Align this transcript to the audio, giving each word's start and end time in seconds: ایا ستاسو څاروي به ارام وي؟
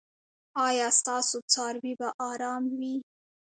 ایا 0.67 0.87
ستاسو 0.99 1.37
څاروي 1.53 1.93
به 1.99 2.07
ارام 2.31 2.63
وي؟ 2.79 2.95